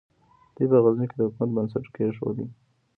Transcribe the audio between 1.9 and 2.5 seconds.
کېښود.